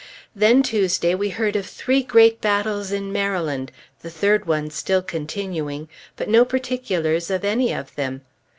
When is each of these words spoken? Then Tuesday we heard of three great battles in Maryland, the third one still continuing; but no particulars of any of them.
Then 0.35 0.63
Tuesday 0.63 1.13
we 1.13 1.29
heard 1.29 1.55
of 1.55 1.67
three 1.67 2.01
great 2.01 2.41
battles 2.41 2.91
in 2.91 3.13
Maryland, 3.13 3.71
the 4.01 4.09
third 4.09 4.45
one 4.47 4.71
still 4.71 5.03
continuing; 5.03 5.89
but 6.15 6.27
no 6.27 6.43
particulars 6.43 7.29
of 7.29 7.45
any 7.45 7.71
of 7.71 7.93
them. 7.93 8.21